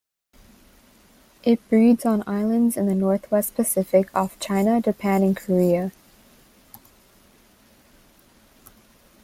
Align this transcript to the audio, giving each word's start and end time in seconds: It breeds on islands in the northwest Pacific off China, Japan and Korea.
It 1.43 1.69
breeds 1.69 2.07
on 2.07 2.23
islands 2.25 2.75
in 2.75 2.87
the 2.87 2.95
northwest 2.95 3.53
Pacific 3.53 4.09
off 4.15 4.39
China, 4.39 4.81
Japan 4.81 5.21
and 5.21 5.37
Korea. 5.37 5.91